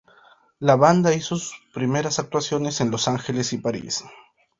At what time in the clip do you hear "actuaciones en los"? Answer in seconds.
2.17-3.07